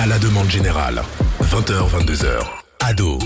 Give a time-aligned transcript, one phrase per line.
[0.00, 1.02] À la demande générale.
[1.42, 2.46] 20h, 22h.
[2.78, 3.18] Ado.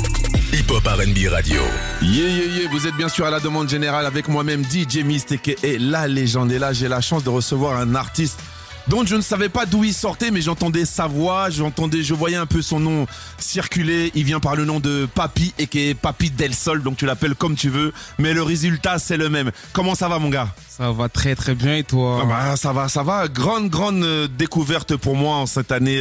[0.54, 1.60] Hip Hop RB Radio.
[2.00, 5.50] Yeah, yeah, yeah, vous êtes bien sûr à la demande générale avec moi-même DJ Mystique
[5.62, 6.50] et la légende.
[6.50, 8.40] Et là, j'ai la chance de recevoir un artiste
[8.88, 12.36] dont je ne savais pas d'où il sortait, mais j'entendais sa voix, j'entendais, je voyais
[12.36, 13.06] un peu son nom
[13.38, 14.10] circuler.
[14.14, 17.06] Il vient par le nom de Papi et qui est Papi Del Sol, donc tu
[17.06, 19.50] l'appelles comme tu veux, mais le résultat c'est le même.
[19.72, 20.48] Comment ça va, mon gars?
[20.68, 22.20] Ça va très très bien et toi?
[22.22, 23.28] Ah bah, Ça va, ça va.
[23.28, 25.98] Grande, grande euh, découverte pour moi en cette année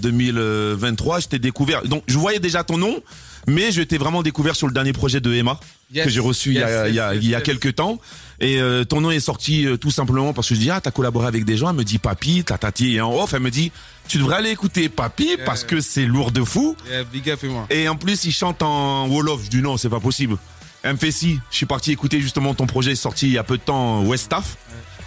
[0.00, 1.16] 2023.
[1.16, 1.82] Euh, je t'ai découvert.
[1.84, 3.00] Donc, je voyais déjà ton nom.
[3.46, 5.58] Mais je t'ai vraiment découvert sur le dernier projet de Emma
[5.92, 7.98] que j'ai reçu il y a, il y a, il y a quelques temps.
[8.38, 10.90] Et euh, ton nom est sorti euh, tout simplement parce que je dis ah t'as
[10.90, 11.70] collaboré avec des gens.
[11.70, 13.72] Elle me dit Papi, tati et en off elle me dit
[14.08, 16.76] tu devrais aller écouter Papi parce que c'est lourd de fou.
[17.12, 17.66] big up et moi.
[17.70, 19.44] Et en plus il chante en wolof.
[19.44, 20.36] Je dis non c'est pas possible.
[20.82, 21.38] Elle me fait si.
[21.50, 24.56] Je suis parti écouter justement ton projet sorti il y a peu de temps Westaff.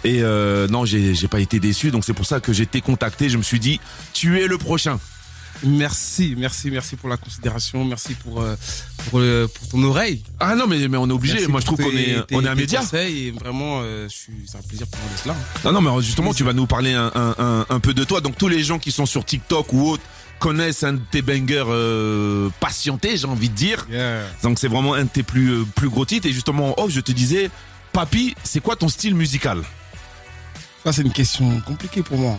[0.04, 3.30] Et euh, non, j'ai pas été déçu, donc c'est pour ça que j'ai été contacté.
[3.30, 3.80] Je me suis dit,
[4.12, 5.00] tu es le prochain.
[5.66, 8.54] Merci, merci, merci pour la considération, merci pour euh,
[9.10, 10.22] pour, euh, pour, ton oreille.
[10.40, 11.46] Ah non, mais, mais on est obligé.
[11.46, 12.82] Moi, je trouve qu'on est on est un média.
[12.94, 15.34] Et vraiment, euh, c'est un plaisir pour moi de cela.
[15.64, 18.20] Non, non, mais justement, tu vas nous parler un, un, un, peu de toi.
[18.20, 20.02] Donc tous les gens qui sont sur TikTok ou autres
[20.38, 23.86] connaissent un de tes bangers patientés, j'ai envie de dire.
[24.42, 26.26] Donc c'est vraiment un de tes plus plus gros titres.
[26.26, 27.50] Et justement, oh, je te disais,
[27.92, 29.62] Papi, c'est quoi ton style musical?
[30.84, 32.38] Ça, c'est une question compliquée pour moi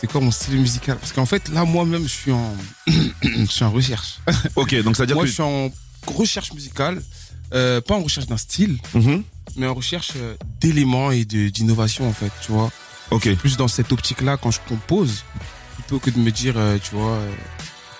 [0.00, 0.96] c'est quoi mon style musical?
[0.98, 2.54] Parce qu'en fait, là, moi-même, je suis en,
[3.22, 4.18] je suis en recherche.
[4.56, 5.70] Ok, donc ça veut dire moi, que je suis en
[6.06, 7.02] recherche musicale,
[7.54, 9.22] euh, pas en recherche d'un style, Mhm.
[9.56, 12.70] mais en recherche euh, d'éléments et d'innovation, en fait, tu vois.
[13.10, 13.34] Ok.
[13.36, 15.24] Plus dans cette optique-là, quand je compose,
[15.74, 17.30] plutôt que de me dire, euh, tu vois, euh,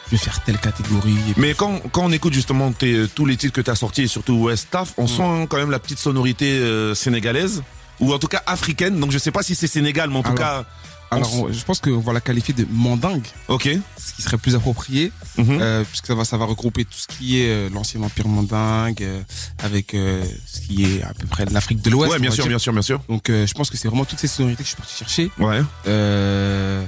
[0.07, 1.17] je vais faire telle catégorie.
[1.37, 2.73] Mais quand, quand on écoute justement
[3.15, 5.09] tous les titres que tu as sortis, et surtout West Staff, on Mm.
[5.09, 6.63] sent quand même la petite sonorité
[6.95, 7.63] sénégalaise,
[8.01, 9.01] ou en tout cas africaine.
[9.01, 10.67] Donc je sais pas si c'est sénégal, mais en tout Alors, cas.
[11.11, 13.69] Alors, on- je pense qu'on va la qualifier de mandingue, Ok.
[13.97, 15.59] ce qui serait plus approprié, Mhm.
[15.61, 19.03] euh, puisque ça va, ça va regrouper tout ce qui est euh, l'ancien empire mandingue,
[19.03, 19.23] euh,
[19.63, 22.13] avec euh, ce qui est à peu près l'Afrique de l'Ouest.
[22.13, 22.51] ouais, bien sûr, dire.
[22.51, 23.01] bien sûr, bien sûr.
[23.09, 25.31] Donc, euh, je pense que c'est vraiment toutes ces sonorités que je suis parti chercher.
[25.39, 25.61] Ouais.
[25.87, 26.85] Euh,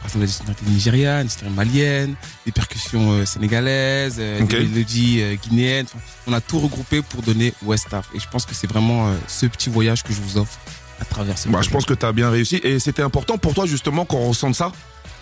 [0.00, 2.14] par exemple, des sonorités nigérianes, des sonorités maliennes,
[2.44, 4.50] des percussions sénégalaises, euh, Ok.
[4.50, 5.86] des mélodies guinéennes.
[5.88, 8.08] Enfin, on a tout regroupé pour donner West Af.
[8.14, 10.58] Et je pense que c'est vraiment ce petit voyage que je vous offre
[11.00, 12.60] à travers ce Bah, je pense que tu as bien réussi.
[12.62, 14.72] Et c'était important pour toi justement qu'on ressente ça?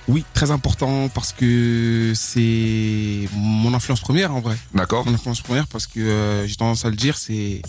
[0.09, 4.57] Oui, très important parce que c'est mon influence première en vrai.
[4.75, 5.07] D'accord.
[5.07, 7.63] Mon influence première parce que euh, j'ai tendance à le dire, c'est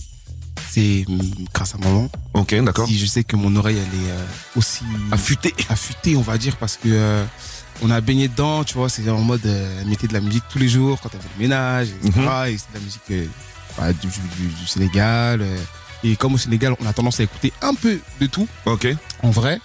[0.69, 1.19] c'est mm,
[1.53, 2.09] grâce à maman.
[2.33, 2.87] Ok, d'accord.
[2.87, 4.25] Si je sais que mon oreille elle est euh,
[4.55, 5.53] aussi Affûté.
[5.69, 7.23] affûté, on va dire, parce que euh,
[7.83, 10.43] on a baigné dedans, tu vois, c'est en mode euh, elle mettait de la musique
[10.49, 12.11] tous les jours quand elle fait le ménage, etc.
[12.21, 12.47] Mhm.
[12.47, 13.25] Et c'est de la musique euh,
[13.77, 15.41] bah, du, du- du Sénégal.
[16.03, 18.87] Et comme au Sénégal, on a tendance à écouter un peu de tout, Ok.
[19.23, 19.59] en vrai.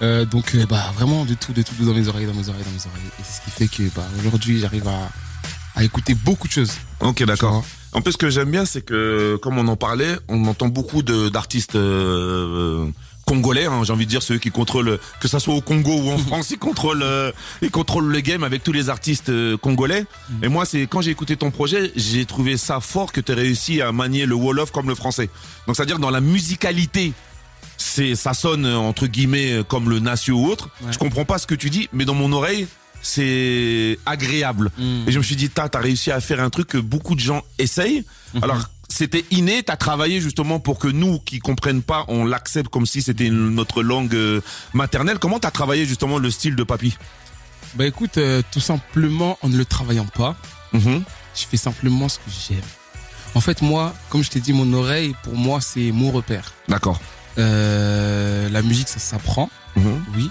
[0.00, 2.62] Euh, donc, euh, bah, vraiment de tout, de tout dans mes oreilles, dans mes oreilles,
[2.64, 3.10] dans mes oreilles.
[3.18, 5.08] Et c'est ce qui fait que, bah, aujourd'hui, j'arrive à,
[5.74, 6.72] à écouter beaucoup de choses.
[7.00, 7.64] Ok, d'accord.
[7.92, 11.02] En plus, ce que j'aime bien, c'est que, comme on en parlait, on entend beaucoup
[11.02, 12.86] de- d'artistes euh,
[13.28, 16.10] congolais, hein, j'ai envie de dire ceux qui contrôlent, que ça soit au Congo ou
[16.10, 17.30] en France, ils contrôlent, euh,
[17.60, 20.06] ils contrôlent le game avec tous les artistes euh, congolais.
[20.30, 20.44] Mm.
[20.44, 23.34] Et moi, c'est quand j'ai écouté ton projet, j'ai trouvé ça fort que tu aies
[23.34, 25.28] réussi à manier le wolof comme le français.
[25.66, 27.12] Donc, c'est-à-dire dans la musicalité.
[27.80, 30.68] C'est, ça sonne euh, entre guillemets euh, comme le natio ou autre.
[30.82, 30.92] Ouais.
[30.92, 32.66] Je comprends pas ce que tu dis, mais dans mon oreille,
[33.02, 34.72] c'est agréable.
[34.76, 35.04] Mm.
[35.06, 37.20] Et je me suis dit, t'as as réussi à faire un truc que beaucoup de
[37.20, 38.04] gens essayent.
[38.34, 38.44] Mhm.
[38.44, 42.86] Alors, c'était inné, t'as travaillé justement pour que nous, qui comprennent pas, on l'accepte comme
[42.86, 44.40] si c'était notre langue euh,
[44.72, 45.18] maternelle.
[45.18, 46.96] Comment t'as travaillé justement le style de Papy?
[47.74, 50.36] Bah, écoute, euh, tout simplement, en ne le travaillant pas,
[50.72, 51.02] Mhm.
[51.34, 52.62] je fais simplement ce que j'aime.
[53.34, 56.52] En fait, moi, comme je t'ai dit, mon oreille, pour moi, c'est mon repère.
[56.66, 56.98] D'accord.
[57.38, 60.04] Euh, la musique, ça s'apprend, Mhm.
[60.16, 60.30] oui.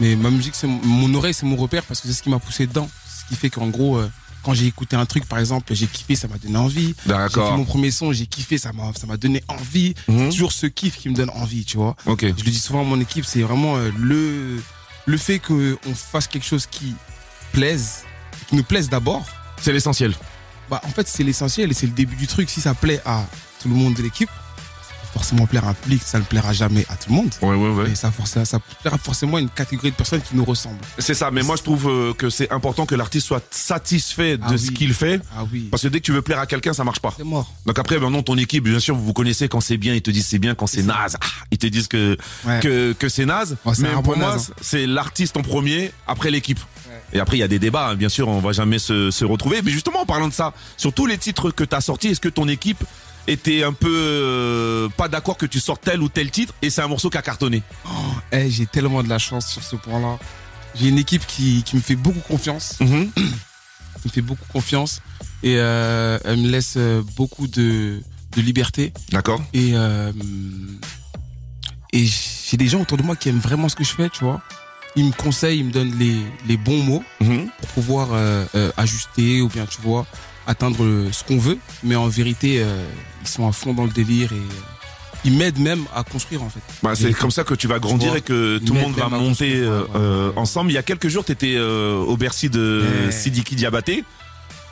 [0.00, 2.30] Mais ma musique, c'est mon- mon oreille, c'est mon repère parce que c'est ce qui
[2.30, 2.90] m'a poussé dedans.
[3.08, 4.10] Ce qui fait qu'en gros, euh,
[4.42, 6.88] quand j'ai écouté un truc, par exemple, j'ai kiffé, ça m'a donné envie.
[6.88, 7.56] J'ai fait D'accord.
[7.56, 9.94] mon premier son, j'ai kiffé, ça m'a, ça m'a donné envie.
[10.08, 10.18] Mhm.
[10.18, 11.96] C'est toujours ce kiff qui me donne envie, tu vois.
[12.06, 12.22] Ok.
[12.22, 14.62] Je le dis souvent à mon équipe, c'est vraiment euh, le,
[15.06, 16.94] le fait qu'on fasse quelque chose qui
[17.52, 18.04] plaise,
[18.48, 19.24] qui nous plaise d'abord.
[19.60, 20.14] C'est l'essentiel.
[20.70, 22.50] Bah, en fait, c'est l'essentiel et c'est le début du truc.
[22.50, 23.24] Si ça plaît à
[23.60, 24.30] tout le monde de l'équipe,
[25.12, 27.30] forcément plaire à un public, ça ne plaira jamais à tout le monde.
[27.42, 27.90] Ouais, ouais, ouais.
[27.90, 30.78] Et ça, forcément, ça plaira forcément à une catégorie de personnes qui nous ressemblent.
[30.98, 31.30] C'est ça.
[31.30, 34.68] Mais moi, je trouve euh, que c'est important que l'artiste soit satisfait de Ah ce
[34.68, 34.74] oui.
[34.74, 35.20] qu'il fait.
[35.36, 37.14] Ah oui, Parce que dès que tu veux plaire à quelqu'un, ça marche pas.
[37.16, 37.52] c'est mort.
[37.66, 40.10] Donc après, maintenant, ton équipe, bien sûr, vous vous connaissez quand c'est bien, ils te
[40.10, 42.60] disent c'est bien, quand c'est naze, ah, ils te disent que Ouais.
[42.60, 43.56] que, que c'est naze.
[43.78, 44.52] Mais pour bon moi, hein.
[44.60, 46.58] c'est l'artiste en premier, après l'équipe.
[47.14, 49.24] Et après, il y a des débats, hein, bien sûr, on va jamais se, se
[49.26, 49.60] retrouver.
[49.62, 52.20] Mais justement, en parlant de ça, sur tous les titres que tu as sortis, est-ce
[52.20, 52.82] que ton équipe
[53.26, 56.82] était un peu euh, pas d'accord que tu sortes tel ou tel titre et c'est
[56.82, 57.62] un morceau qui a cartonné
[58.32, 60.18] Eh, j'ai tellement de la chance sur ce point-là.
[60.74, 62.78] J'ai une équipe qui, qui me fait beaucoup confiance.
[62.80, 63.10] Mhm.
[63.14, 65.00] qui me fait beaucoup confiance.
[65.42, 68.00] Et euh, elle me laisse euh, beaucoup de,
[68.36, 68.92] de liberté.
[69.10, 69.40] D'accord.
[69.52, 70.12] Et, euh,
[71.92, 74.24] et j'ai des gens autour de moi qui aiment vraiment ce que je fais, tu
[74.24, 74.40] vois.
[74.96, 76.16] Ils me conseillent, ils me donnent les,
[76.46, 77.48] les bons mots Mhm.
[77.60, 78.08] pour pouvoir
[78.76, 80.06] ajuster ou bien, tu vois,
[80.46, 81.58] atteindre ce qu'on veut.
[81.82, 82.84] Mais en vérité, euh,
[83.22, 86.50] ils sont à fond dans le délire et euh, ils m'aident même à construire, en
[86.50, 86.60] fait.
[86.82, 89.54] Bah, c'est comme ça que tu vas grandir et que tout le monde va monter
[89.56, 90.38] euh, euh, ouais.
[90.38, 90.70] ensemble.
[90.70, 93.12] Il y a quelques jours, tu étais au Bercy de Ouais.
[93.12, 94.04] Sidiki Diabaté.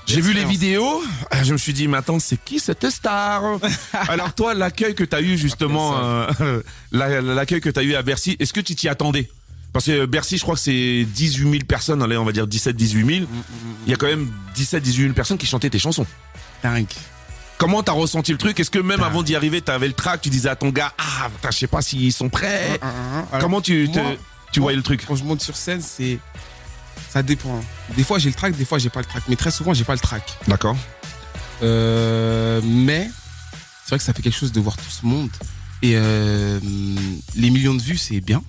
[0.07, 1.05] J'ai vu les vidéos,
[1.45, 3.43] je me suis dit, mais attends, c'est qui cette star?
[4.09, 5.95] Alors toi, l'accueil que tu as eu justement,
[6.91, 9.31] la- l'accueil que tu as eu à Bercy, est-ce que tu t'y attendais?
[9.73, 12.89] Parce que Bercy, je crois que c'est 18 000 personnes, allez, on va dire 17-18
[12.91, 13.07] 000.
[13.87, 16.07] Il y a quand même 17-18 000 personnes qui chantaient tes chansons.
[16.63, 16.87] Dingue.
[17.59, 18.59] Comment t'as ressenti le truc?
[18.59, 21.29] Est-ce que même avant d'y arriver, t'avais le track, tu disais à ton gars, ah,
[21.51, 24.15] je sais pas s'ils sont prêts Alors, Comment tu, te- moi-
[24.51, 25.05] tu voyais le truc?
[25.07, 26.19] quand je monte sur scène, c'est
[27.11, 27.61] ça dépend.
[27.97, 29.85] Des fois j'ai le track, des fois j'ai pas le track, mais très souvent j'ai
[29.85, 30.37] pas le track.
[30.49, 30.77] D'accord.
[31.63, 33.11] Euh, mais
[33.85, 35.31] c'est vrai que ça fait quelque chose de voir tout ce monde
[35.83, 36.59] et euh,
[37.37, 38.43] les millions de vues c'est bien.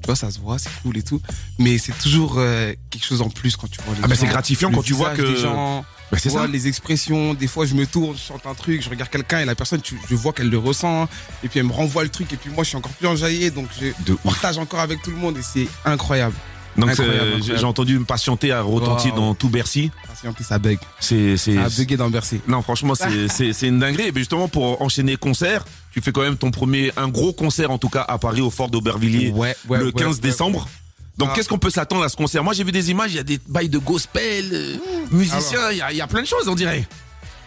[0.00, 1.20] Tu vois, ça se voit, c'est cool et tout.
[1.58, 4.20] Mais c'est toujours euh, quelque chose en plus quand tu vois les Ah, bah, gens,
[4.20, 6.46] c'est gratifiant quand tu vois que- des gens, Bah, c'est ça.
[6.46, 7.34] les expressions.
[7.34, 9.80] Des fois, je me tourne, je chante un truc, je regarde quelqu'un et la personne,
[9.82, 11.08] tu- je vois qu'elle le ressent.
[11.42, 13.50] Et puis elle me renvoie le truc et puis moi, je suis encore plus enjaillé.
[13.50, 14.20] Donc je De ouf.
[14.22, 16.34] partage encore avec tout le monde et c'est incroyable.
[16.78, 17.42] Donc incroyable.
[17.42, 19.20] j'ai entendu me patienter à retentir Wow.
[19.20, 19.90] dans tout Bercy.
[20.06, 20.78] Patienter, ça bug.
[21.00, 22.40] C'est Ça a bugué dans Bercy.
[22.46, 24.08] non franchement c'est une dinguerie.
[24.08, 27.78] Et justement pour enchaîner concert, tu fais quand même ton premier un gros concert en
[27.78, 30.68] tout cas à Paris au Fort d'Aubervilliers Ouais, ouais, le ouais, 15 ouais, décembre.
[31.16, 31.34] Donc Ah.
[31.34, 32.44] qu'est-ce qu'on peut s'attendre à ce concert?
[32.44, 34.76] Moi j'ai vu des images, il y a des bails de gospel, euh,
[35.10, 36.86] musiciens, il y, a, il y a plein de choses on dirait.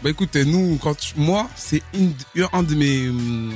[0.03, 3.53] Bah écoute, nous, quand moi, c'est une, de mes, hum,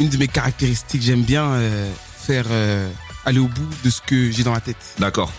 [0.00, 1.00] une de mes caractéristiques.
[1.00, 1.88] J'aime bien euh,
[2.18, 2.90] faire euh,
[3.26, 4.76] aller au bout de ce que j'ai dans la tête.
[4.98, 5.32] D'accord.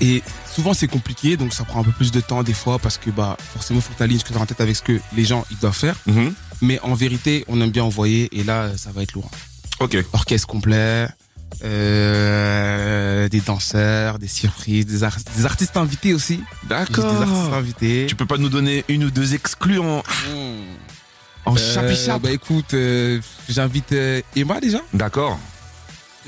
[0.00, 0.22] Et
[0.54, 3.08] souvent c'est compliqué, donc ça prend un peu plus de temps des fois parce que
[3.10, 5.00] bah forcément faut que tu alignes ce que tu as en tête avec ce que
[5.14, 5.96] les gens ils doivent faire.
[6.06, 6.34] Mhm.
[6.62, 9.30] Mais en vérité, on aime bien envoyer et là ça va être lourd.
[9.80, 9.96] Ok.
[10.12, 11.08] Orchestre complet,
[11.64, 16.40] euh, des danseurs, des surprises, des, ar- des artistes invités aussi.
[16.62, 17.54] J'ai Des artistes D'accord.
[17.54, 18.06] invités.
[18.08, 20.02] Tu peux pas nous donner une ou deux exclus en,
[21.44, 24.78] en Euh, chapichap Bah écoute, euh, j'invite euh, Emma déjà.
[24.92, 25.38] D'accord.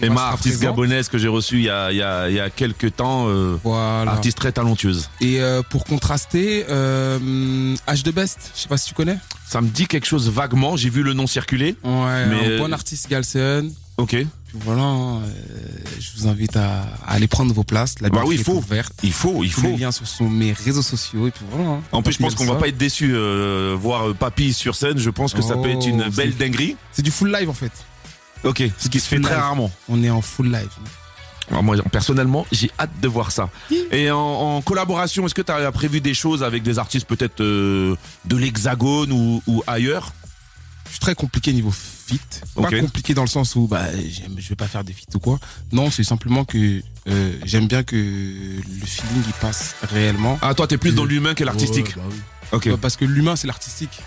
[0.02, 2.50] Emma, artiste gabonaise que j'ai reçue il y a, il y, a, il y a
[2.50, 4.12] quelques temps, euh, Voilà.
[4.12, 5.10] artiste très talentueuse.
[5.20, 9.18] Et euh, pour contraster, euh, H de Best, je sais pas si tu connais.
[9.46, 11.74] Ça me dit quelque chose vaguement, j'ai vu le nom circuler.
[11.82, 13.72] Ouais, Mais, un bon artiste Galsen.
[13.96, 14.10] Ok.
[14.10, 15.20] Puis voilà, hein,
[15.98, 17.96] je vous invite à, à aller prendre vos places.
[18.00, 18.52] La Bah oui, il faut.
[18.54, 18.92] ouverte.
[19.02, 19.66] Il faut, il Tous faut.
[19.68, 21.68] les liens sont sur mes réseaux sociaux et puis voilà.
[21.70, 21.80] hein.
[21.92, 23.14] En plus, je pense qu'on va pas être déçu
[23.76, 24.98] voir Papy sur scène.
[24.98, 26.76] Je pense que ça peut être une Oh, belle dinguerie.
[26.92, 27.72] C'est du full live en fait.
[28.44, 28.62] Ok.
[28.78, 29.70] Ce qui se fait très rarement.
[29.88, 30.68] On est en full live.
[31.50, 33.48] Alors moi, personnellement, j'ai hâte de voir ça.
[33.90, 37.40] Et en, en collaboration, est-ce que tu as prévu des choses avec des artistes peut-être
[37.40, 37.96] euh,
[38.26, 40.12] de l'Hexagone ou, ou ailleurs?
[40.86, 42.20] Je suis très compliqué niveau fit.
[42.54, 45.38] Pas compliqué dans le sens où bah, je vais pas faire de fit ou quoi.
[45.72, 50.38] Non, c'est simplement que euh, j'aime bien que le feeling il passe réellement.
[50.40, 51.88] Ah, toi, t'es plus dans l'humain que l'artistique.
[51.88, 52.16] Ouais, bah oui.
[52.52, 52.68] Ok.
[52.70, 54.00] Bah, parce que l'humain c'est l'artistique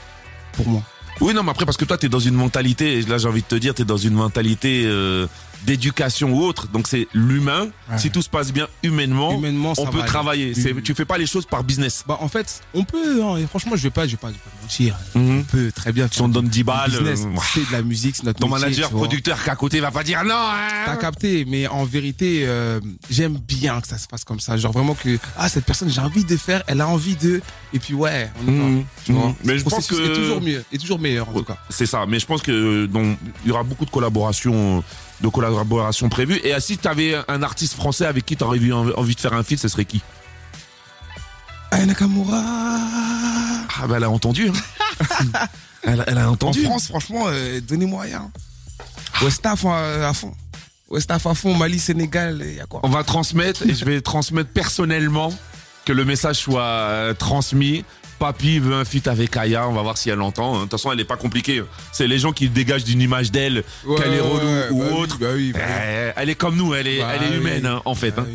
[0.53, 0.83] pour moi.
[1.21, 3.47] Oui, non, mais après, parce que toi, t'es dans une mentalité, là, j'ai envie de
[3.47, 5.27] te dire, t'es dans une mentalité euh,
[5.65, 6.67] d'éducation ou autre.
[6.67, 7.67] Donc, c'est l'humain.
[7.89, 7.97] Ouais.
[7.97, 9.37] Si tout se passe bien humainement,
[9.77, 10.53] on peut travailler.
[10.53, 12.03] C'est, tu fais pas les choses par business.
[12.07, 13.23] Bah en fait, on peut.
[13.23, 14.95] hein, et franchement, je vais pas, je vais pas, je vais pas mentir.
[15.15, 15.39] Mhm.
[15.39, 16.07] On peut très bien.
[16.11, 17.21] Si on donne 10 du balles, business.
[17.25, 20.03] euh, C'est de la musique, c'est notre ton métier, manager producteur qu'à côté va pas
[20.03, 20.33] dire non.
[20.33, 20.67] hein.
[20.85, 24.57] T'as capté, mais en vérité, euh, j'aime bien que ça se passe comme ça.
[24.57, 27.41] Genre vraiment que ah cette personne, j'ai envie de faire, elle a envie de,
[27.73, 28.63] et puis ouais, on y va.
[28.63, 28.83] Mhm.
[29.05, 29.27] Tu vois.
[29.27, 29.35] Mhm.
[29.43, 31.57] Mais je pense que est toujours mieux, est toujours meilleur en tout cas.
[31.69, 34.83] C'est ça, mais je pense que euh, donc, il y aura beaucoup de collaborations
[35.21, 36.39] de collaborations prévues.
[36.43, 39.33] Et si tu avais un artiste français avec qui tu aurais eu envie de faire
[39.33, 40.01] un feat, ce serait qui?
[41.85, 42.41] Nakamura.
[43.81, 44.49] Ah bah elle a entendu.
[44.49, 45.47] hein.
[45.83, 46.63] elle, elle a En entendu.
[46.63, 48.31] France, franchement, euh, donnez-moi rien.
[49.21, 50.33] Westaf euh, à fond.
[50.89, 52.81] Westaf à fond, Mali, Sénégal, il y a quoi?
[52.83, 55.33] On va transmettre et je vais transmettre personnellement
[55.85, 57.85] que le message soit euh, transmis.
[58.21, 60.53] Papy veut un feat avec Aya, on va voir si elle l'entend.
[60.53, 60.57] hein.
[60.57, 61.63] De toute façon, elle est pas compliquée.
[61.91, 63.63] C'est les gens qui dégagent d'une image d'elle,
[63.97, 65.17] qu'elle est relou ouais, ou bah oui, autre.
[65.19, 65.73] bah oui, bah oui.
[65.83, 67.35] Eh, elle est comme nous, elle est, elle est oui.
[67.37, 68.13] humaine hein, en fait.
[68.19, 68.27] Hein.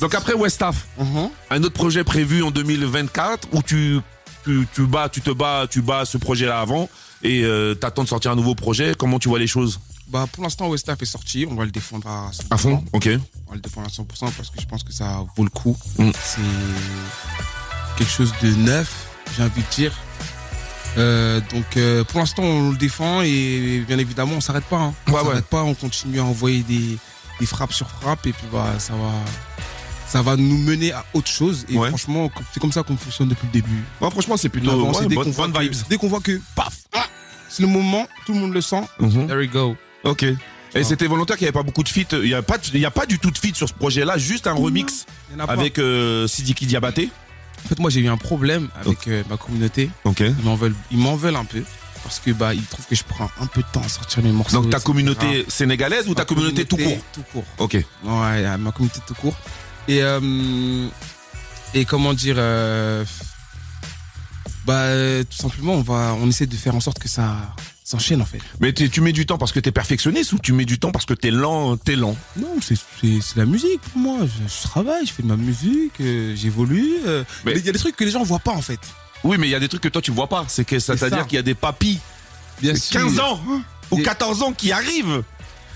[0.00, 1.28] Donc après Westaf, Mhm.
[1.50, 4.00] un autre projet prévu en 2024 où tu
[4.46, 6.88] tu, tu bats tu te bats tu bats ce projet là avant
[7.22, 9.78] et euh, t'attends de sortir un nouveau projet comment tu vois les choses?
[10.08, 11.46] Bah, pour l'instant, Westaf est sorti.
[11.50, 12.46] On va le défendre à 100%.
[12.50, 13.08] à fond ok
[13.46, 15.76] On va le défendre à 100% parce que je pense que ça vaut le coup.
[15.98, 16.10] Mm.
[16.22, 16.40] C'est
[17.96, 19.92] quelque chose de neuf, j'ai envie de dire.
[20.96, 24.76] Euh, donc, euh, pour l'instant, on le défend et bien évidemment, on s'arrête pas.
[24.78, 24.94] Hein.
[25.08, 25.26] On Ouais, ouais.
[25.26, 25.62] s'arrête pas.
[25.62, 26.96] On continue à envoyer des,
[27.40, 29.10] des frappes sur frappes et puis bah ça va
[30.06, 33.46] ça va nous mener à autre chose et franchement c'est comme ça qu'on fonctionne depuis
[33.46, 33.82] le début.
[33.98, 34.76] franchement c'est plutôt dès
[35.16, 35.50] qu'on voit,
[35.88, 37.06] dès qu'on voit que paf ah,
[37.48, 38.82] c'est le moment, tout le monde le sent.
[39.00, 39.26] Mhm.
[39.26, 39.76] There we go.
[40.04, 40.24] Ok.
[40.76, 42.12] Et c'était volontaire qu'il n'y avait pas beaucoup de feats.
[42.12, 44.52] Il n'y a, pas a pas du tout de feats sur ce projet-là, juste un
[44.54, 45.06] remix
[45.48, 47.10] avec euh, Sidiki Diabaté.
[47.64, 49.90] En fait, moi, j'ai eu un problème avec euh, ma communauté.
[50.04, 50.20] Ok.
[50.20, 51.62] Ils m'en veulent, ils m'en veulent un peu
[52.02, 54.30] parce que bah ils trouvent que je prends un peu de temps à sortir mes
[54.30, 54.60] morceaux.
[54.60, 56.98] Donc ta communauté sénégalaise ou ta communauté, tout court?
[57.12, 57.44] Tout court.
[57.58, 57.74] Ok.
[58.04, 59.36] Ouais, ma communauté tout court.
[59.88, 60.86] Et euh,
[61.72, 62.36] et comment dire
[64.66, 64.86] bah
[65.24, 68.40] tout simplement on va on essaie de faire en sorte que ça s'enchaîne en fait.
[68.60, 71.04] Mais tu mets du temps parce que t'es perfectionniste ou tu mets du temps parce
[71.04, 72.16] que t'es lent, t'es lent?
[72.36, 74.18] Non, c'est la musique pour moi.
[74.22, 76.94] Je, travaille, je fais de ma musique, euh, j'évolue.
[77.06, 77.24] Euh.
[77.46, 78.80] Il y a des trucs que les gens voient pas en fait.
[79.22, 80.46] Oui, mais il y a des trucs que toi tu vois pas.
[80.48, 82.00] C'est que ça, à dire qu'il y a des papis
[82.60, 83.40] Bien 15 ans
[83.90, 85.22] ou 14 ans qui arrivent.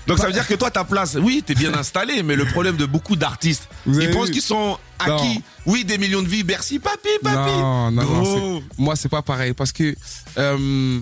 [0.07, 2.77] Donc ça veut dire que toi ta place, oui, t'es bien installé, mais le problème
[2.77, 5.43] de beaucoup d'artistes, ils pensent qu'ils sont acquis.
[5.67, 7.51] Oui, des millions de vies, Bercy, papi, papi.
[7.51, 8.63] Non, non, non.
[8.79, 9.95] Moi, c'est pas pareil parce que
[10.39, 10.99] euh,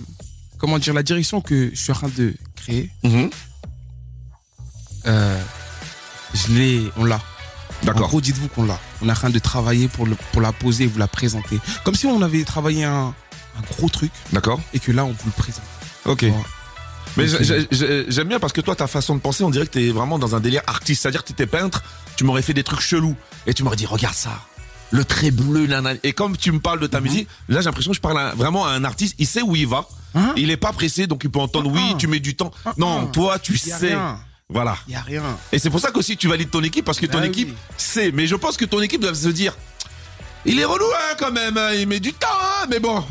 [0.58, 3.30] comment dire, la direction que je suis en train de créer, mhm.
[5.06, 5.42] euh,
[6.34, 7.20] je l'ai, on l'a.
[7.84, 8.06] D'accord.
[8.06, 8.78] En gros, dites-vous qu'on l'a.
[9.00, 11.60] On est en train de travailler pour, le, pour la poser et vous la présenter.
[11.84, 13.14] Comme si on avait travaillé un,
[13.70, 14.10] gros truc.
[14.32, 14.60] D'accord.
[14.74, 15.64] Et que là, on vous le présente.
[16.04, 16.26] Ok.
[17.16, 20.18] Mais j'aime bien parce que toi, ta façon de penser, on dirait que t'es vraiment
[20.18, 21.02] dans un délire artiste.
[21.02, 21.82] C'est-à-dire que t'étais peintre,
[22.16, 23.16] tu m'aurais fait des trucs chelous.
[23.46, 24.40] Et tu m'aurais dit, regarde ça
[24.90, 25.68] le trait bleu.
[26.02, 27.06] Et comme tu me parles de ta mhm.
[27.06, 29.14] musique, là j'ai l'impression que je parle vraiment à un artiste.
[29.18, 29.86] Il sait où il va.
[30.14, 31.70] Hein il est pas pressé, donc il peut entendre.
[31.70, 31.96] Oui, ah.
[31.98, 32.50] tu mets du temps.
[32.64, 33.12] Ah, non, ah.
[33.12, 33.96] toi tu sais.
[34.50, 34.78] Voilà.
[34.88, 35.22] Il y a rien.
[35.52, 38.12] Et c'est pour ça qu'aussi tu valides ton équipe parce que ton bah équipe sait.
[38.12, 39.54] Mais je pense que ton équipe doit se dire.
[40.46, 41.58] Il est relou hein, quand même.
[41.58, 41.72] Hein.
[41.74, 42.26] il met du temps.
[42.30, 43.04] Hein, mais bon,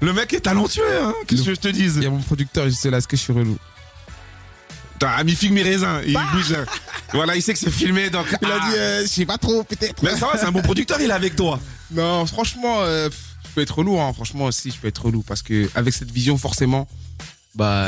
[0.00, 0.84] le mec est talentueux.
[1.26, 1.96] Qu'est-ce que je te dise?
[1.96, 3.56] Il y a mon producteur, je sais là, ce que je suis relou?
[4.98, 6.22] T'as mis film mes raisins, il bah.
[6.32, 6.56] bouge.
[7.12, 8.26] voilà, il sait que c'est filmé, donc.
[8.40, 10.02] Il a dit, euh, je sais pas trop, peut-être.
[10.02, 11.60] Mais ça va, c'est un bon producteur, il est avec toi.
[11.90, 13.10] Non, franchement, euh,
[13.56, 14.12] peux être relou, hein.
[14.12, 16.86] franchement aussi, je peux être relou parce que avec cette vision, forcément,
[17.54, 17.86] bah,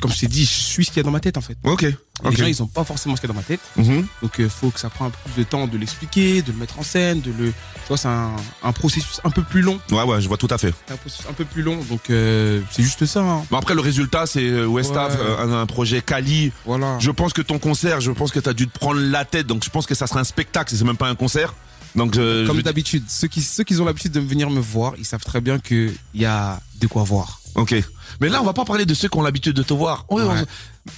[0.00, 1.56] comme je t'ai dit, je suis ce qu'il y a dans ma tête en fait.
[1.62, 1.86] Ok.
[2.30, 3.60] Les gens, ils ont pas forcément ce qu'il y a dans ma tête.
[3.76, 4.06] Mhm.
[4.22, 6.52] Donc, il euh, faut que ça prenne un peu plus de temps de l'expliquer, de
[6.52, 7.46] le mettre en scène, de le.
[7.46, 9.80] Tu vois, c'est un, processus un peu plus long.
[9.90, 10.72] Ouais, ouais, je vois tout à fait.
[10.90, 13.20] Un processus un peu plus long, donc euh, c'est juste ça.
[13.20, 13.44] Hein.
[13.50, 16.52] Bon, après, le résultat, c'est euh, Westaf, un, projet Cali.
[16.64, 16.98] Voilà.
[16.98, 19.46] Je pense que ton concert, je pense que tu as dû te prendre la tête,
[19.46, 21.54] donc je pense que ça sera un spectacle, c'est même pas un concert.
[21.94, 25.24] Donc, Comme d'habitude, ceux qui, ceux qui ont l'habitude de venir me voir, ils savent
[25.24, 27.40] très bien qu'il y a de quoi voir.
[27.54, 27.74] Ok.
[28.20, 30.06] Mais là, on va pas parler de ceux qui ont l'habitude de te voir.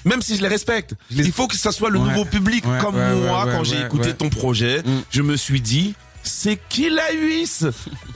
[0.04, 2.64] Même si je les respecte, il faut que ça soit le nouveau public.
[2.80, 5.02] Comme moi, quand j'ai écouté ton projet, mm.
[5.10, 5.94] je me suis dit,
[6.26, 7.64] c'est qui la huisse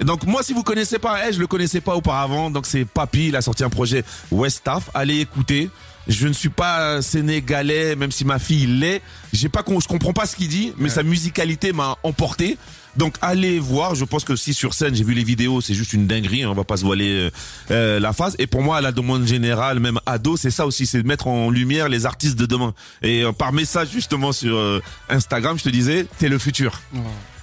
[0.00, 2.50] Donc moi, si vous connaissez pas, hey, je le connaissais pas auparavant.
[2.50, 4.90] Donc c'est Papy, il a sorti un projet Westaf.
[4.95, 5.71] Allez écouter.
[6.09, 9.02] Je ne suis pas sénégalais, même si ma fille l'est.
[9.33, 12.59] J'ai pas, je comprends pas ce qu'il dit, mais sa musicalité m'a emporté.
[12.97, 15.93] Donc allez voir, je pense que si sur scène, j'ai vu les vidéos, c'est juste
[15.93, 17.31] une dinguerie, hein, on va pas se voiler euh,
[17.71, 18.35] euh, la face.
[18.38, 21.50] Et pour moi, la demande générale, même ado, c'est ça aussi, c'est de mettre en
[21.50, 22.75] lumière les artistes de demain.
[23.02, 26.81] Et euh, par message justement sur Instagram, je te disais, t'es le futur.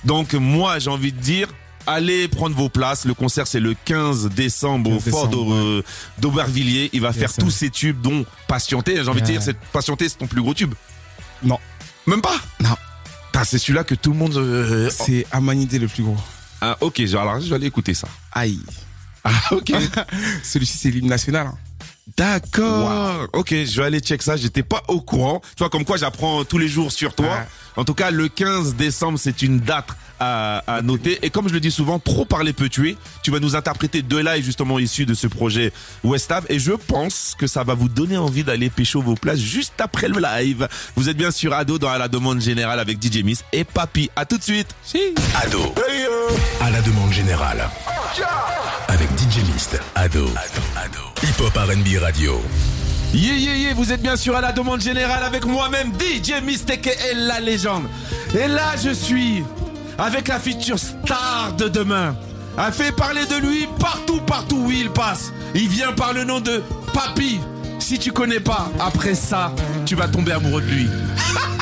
[0.07, 1.49] Donc moi, j'ai envie de dire,
[1.85, 3.03] allez prendre vos places.
[3.03, 5.29] Le concert, c'est le 15 décembre au Fort
[6.17, 6.89] d'Aubervilliers.
[6.93, 9.03] Il va faire tous ses tubes, dont Patienter.
[9.03, 9.41] J'ai envie de dire,
[9.73, 10.73] Patienter, c'est ton plus gros tube.
[11.43, 11.59] Non.
[12.05, 12.35] Même pas?
[12.61, 12.75] Non.
[13.43, 14.35] C'est celui-là que tout le monde.
[14.35, 16.17] Euh, c'est Amanidé le plus gros.
[16.59, 18.07] Ah, ok, alors je vais aller écouter ça.
[18.31, 18.59] Aïe.
[19.23, 19.73] Ah, ok.
[20.43, 21.47] Celui-ci, c'est l'hymne national.
[21.47, 21.57] Hein.
[22.15, 23.27] D'accord.
[23.33, 24.37] Ok, je vais aller check ça.
[24.37, 25.41] J'étais pas au courant.
[25.55, 27.45] Tu vois, comme quoi j'apprends tous les jours sur toi.
[27.75, 31.19] En tout cas, le 15 décembre, c'est une date à, à, noter.
[31.21, 32.97] Et comme je le dis souvent, trop parler peut tuer.
[33.21, 35.71] Tu vas nous interpréter deux lives justement issus de ce projet
[36.03, 36.45] Westav.
[36.49, 40.07] Et je pense que ça va vous donner envie d'aller pécho vos places juste après
[40.07, 40.67] le live.
[40.95, 44.09] Vous êtes bien sûr Ado dans la demande générale avec DJ Miss et Papy.
[44.15, 44.69] À tout de suite.
[44.83, 44.99] Si.
[45.35, 45.75] Ado.
[46.61, 47.69] À la demande générale.
[48.87, 49.79] Avec DJ Mist.
[49.95, 50.27] Ado.
[50.75, 51.06] Ado.
[51.23, 52.39] Hip Hop RB Radio.
[53.11, 56.87] Yeah, yeah, yeah, vous êtes bien sûr à la demande générale avec moi-même, DJ Mistake
[56.87, 57.85] et la légende.
[58.35, 59.43] Et là, je suis
[59.97, 62.15] avec la future star de demain.
[62.55, 65.33] A fait parler de lui partout, partout où il passe.
[65.55, 66.61] Il vient par le nom de
[66.93, 67.39] Papy.
[67.79, 69.51] Si tu connais pas, après ça,
[69.85, 70.87] tu vas tomber amoureux de lui.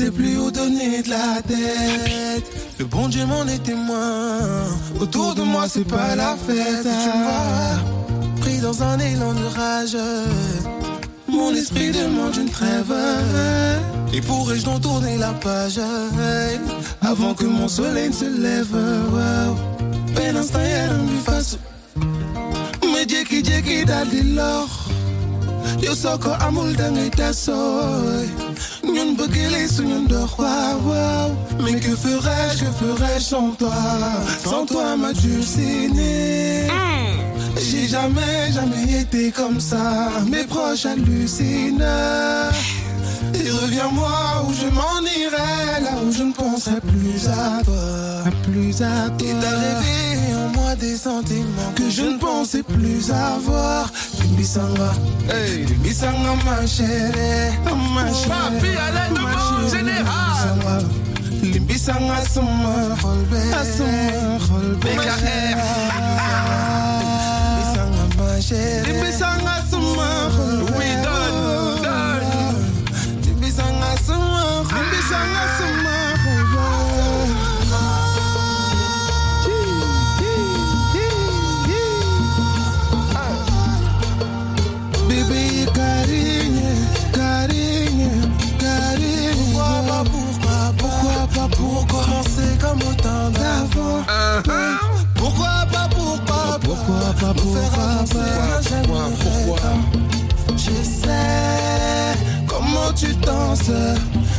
[0.00, 2.46] sais plus où donner de la tête.
[2.78, 4.38] Le bon Dieu m'en est témoin.
[4.98, 6.88] Autour de moi, c'est pas la fête.
[7.04, 7.74] Tu vois,
[8.40, 9.98] pris dans un élan de rage.
[11.28, 12.94] Mon esprit demande une trêve.
[14.14, 15.80] Et pourrais-je donc tourner la page
[17.02, 18.76] avant que mon soleil ne se lève?
[20.14, 20.86] Ben instant, y'a
[21.26, 21.58] face.
[22.92, 24.68] Mais Jackie Jackie d'Adilor.
[25.82, 28.28] Yo soko amul dangay tasoy
[30.04, 31.30] ndox waaw waaw.
[31.64, 33.74] Mais que ferais-je que ferais-je sans toi?
[34.44, 36.66] Sans toi ma dulcinée
[37.70, 40.10] j'ai jamais jamais été comme ça.
[40.30, 41.82] Mes proches hallucinent
[43.50, 48.30] et reviens-moi où je m'en irai, là où je ne penserai plus à toi.
[48.44, 49.26] Plus à toi.
[49.26, 53.90] Et t'as en moi des sentiments que je ne pensais plus avoir.
[54.20, 54.92] Limbisanga,
[55.28, 55.64] hey.
[55.66, 57.56] Limbisanga ma chérie,
[57.94, 58.28] ma chérie.
[58.28, 60.84] Papi à la demande générale.
[61.42, 64.84] Limbisanga sama holbe, sama holbe.
[64.84, 65.24] Limbisanga
[68.18, 68.92] ma chérie.
[68.92, 69.79] Limbisanga sama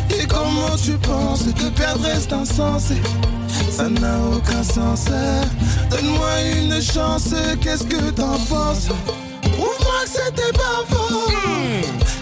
[0.10, 2.96] et comment tu penses que perdre est insensé.
[3.72, 5.06] Ça n'a aucun sens.
[5.90, 8.88] Donne-moi une chance, qu'est-ce que t'en penses?
[9.42, 11.32] Prouve-moi que c'était pas faux.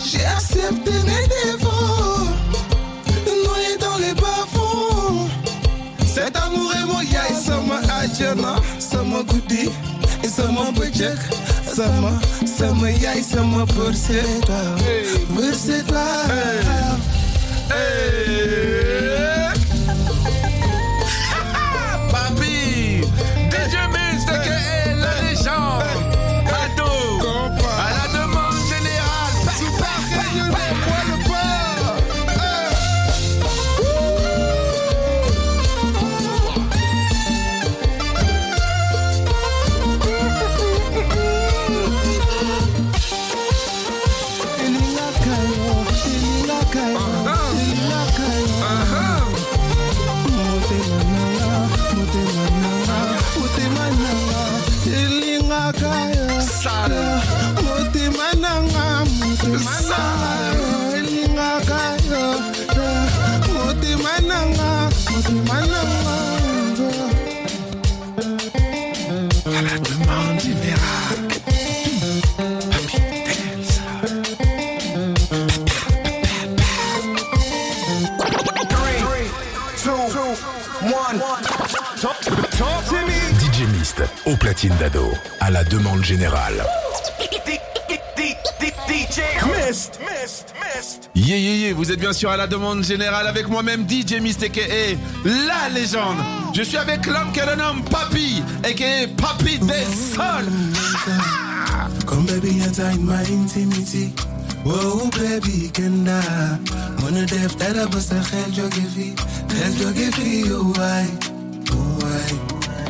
[0.05, 2.27] J'ai accepté mes défauts.
[3.45, 5.29] Noyé dans les bas-fonds.
[6.05, 9.69] Cet amour est mon yai, sama ajana, sama goudi,
[10.23, 11.17] et sama bujek,
[11.79, 12.19] Sama,
[12.57, 14.75] sama jij, sama voor Seda.
[14.83, 15.05] Hey.
[17.67, 19.08] hey.
[84.29, 85.05] Mist, au platine d'ado,
[85.39, 86.63] à la demande générale.
[91.15, 94.43] Yeah, yeah, yeah, vous êtes bien sûr à la demande générale avec moi-même DJ Mist
[94.43, 94.61] aka
[95.25, 96.17] la légende.
[96.55, 100.49] Je suis avec l'homme que l'on nomme Papi aka Papi des Sols.
[102.05, 104.13] Come baby enter in my intimity.
[104.65, 106.21] Whoa baby kenda.
[107.01, 109.13] Mona def dada basta khel joge fi
[109.49, 111.05] Khel joge fi oh why
[111.71, 112.29] Oh why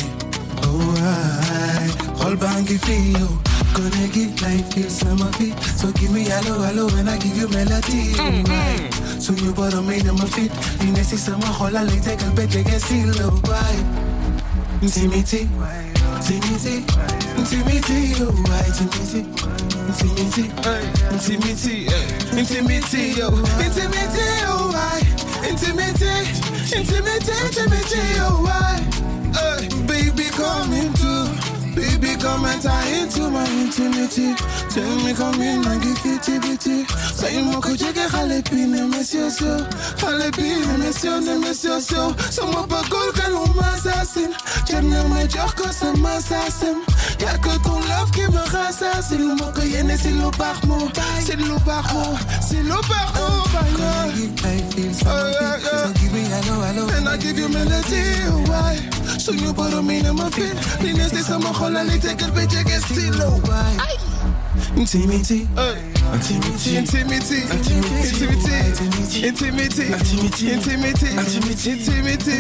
[0.63, 3.37] Oh why Khol bangi fi oh
[3.75, 5.55] Gonna give life feel some of it.
[5.79, 9.87] So give me hello hello when I give you melody oh why So you bottom
[9.87, 10.53] me in my feet.
[10.83, 14.07] You need see some hola like take a bet you get see low why
[14.81, 15.45] Intimity,
[16.17, 16.81] intimity,
[17.37, 19.29] intimity, oh, why intimity,
[19.93, 20.49] intimity,
[21.13, 25.05] intimity, eh, intimity, oh, intimity, oh, why,
[25.45, 26.17] intimity,
[26.73, 28.75] intimity, intimity, oh, why,
[29.41, 31.00] eh, baby, come into,
[32.01, 34.35] baby, come enter into my intimity,
[34.69, 36.85] tell me come in and give it bitty,
[37.15, 39.67] say mo ko jege khale pine monsieur so,
[39.99, 44.33] pine monsieur ne monsieur so, so mo pa gol kalou m'assassine,
[44.67, 46.81] j'aime me dire que ça m'assassine,
[47.21, 50.89] y'a que ton love qui me rassassine, mo ko yene c'est le barmo,
[51.21, 53.29] c'est le barmo, c'est le barmo,
[55.95, 58.03] give me hello, hello, and I give you melody,
[58.49, 58.77] why?
[59.19, 62.55] So you put me in my feet, Nina say some hola, like take a bitch,
[62.57, 63.77] I get still, why?
[64.77, 65.49] Intimity,
[66.11, 68.55] Intimity, intimity, intimity,
[69.27, 72.35] intimity, intimity, intimity, intimity, intimity, intimity,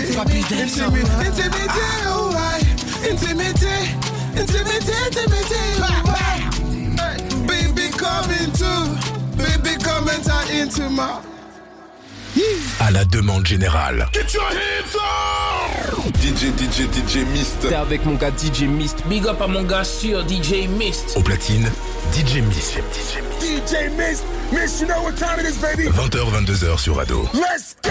[1.27, 2.59] intimity, oh why?
[3.09, 3.77] Intimity,
[4.39, 6.37] intimity, intimity, oh why?
[7.47, 8.71] Baby come into,
[9.37, 11.23] baby come enter into my.
[12.81, 14.09] À la demande générale.
[14.13, 16.15] Get your hands up!
[16.21, 17.61] DJ, DJ, DJ Mist.
[17.69, 19.03] T'es avec mon gars DJ Mist.
[19.07, 21.17] Big up à mon gars sur DJ Mist.
[21.17, 21.71] Au platine,
[22.13, 22.79] DJ Mist.
[23.41, 24.25] DJ Mist.
[24.53, 25.89] Mist, you know what time it is, baby.
[25.89, 27.29] 20h, 22h sur Ado.
[27.35, 27.91] Let's go!